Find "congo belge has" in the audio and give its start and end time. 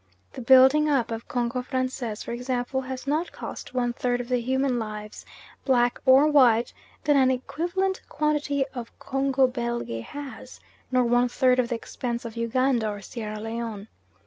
8.97-10.59